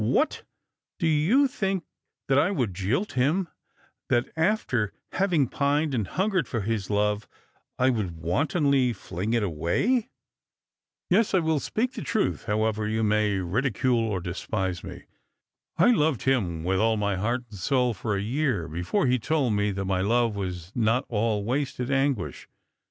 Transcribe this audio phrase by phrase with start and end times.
[0.01, 0.41] "What!
[0.97, 1.83] Do you think
[2.27, 3.49] that I would jilt him,
[4.09, 7.27] that after having pined and hungered for his love
[7.77, 10.09] I would wantonly fling it away?
[11.11, 15.03] Yes, I will speak the truth, however you may ridicule or despise me.
[15.77, 19.53] I loved him with all my heart and soul for a year before he told
[19.53, 22.47] me that my love was not all wasted anguish.